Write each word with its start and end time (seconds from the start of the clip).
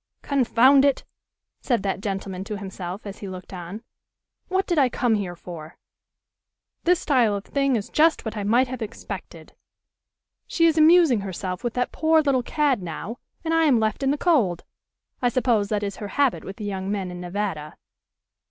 "Confound 0.23 0.83
it!" 0.83 1.03
said 1.61 1.83
that 1.83 2.01
gentleman 2.01 2.43
to 2.45 2.57
himself, 2.57 3.05
as 3.05 3.19
he 3.19 3.29
looked 3.29 3.53
on. 3.53 3.83
"What 4.47 4.65
did 4.65 4.79
I 4.79 4.89
come 4.89 5.13
here 5.13 5.35
for? 5.35 5.77
This 6.85 6.99
style 7.01 7.35
of 7.35 7.45
thing 7.45 7.75
is 7.75 7.87
just 7.87 8.25
what 8.25 8.35
I 8.35 8.43
might 8.43 8.67
have 8.67 8.81
expected. 8.81 9.53
She 10.47 10.65
is 10.65 10.75
amusing 10.75 11.19
herself 11.19 11.63
with 11.63 11.75
that 11.75 11.91
poor 11.91 12.19
little 12.23 12.41
cad 12.41 12.81
now, 12.81 13.19
and 13.45 13.53
I 13.53 13.65
am 13.65 13.79
left 13.79 14.01
in 14.01 14.09
the 14.09 14.17
cold. 14.17 14.63
I 15.21 15.29
suppose 15.29 15.69
that 15.69 15.83
is 15.83 15.97
her 15.97 16.07
habit 16.17 16.43
with 16.43 16.55
the 16.55 16.65
young 16.65 16.91
men 16.91 17.11
in 17.11 17.21
Nevada." 17.21 17.77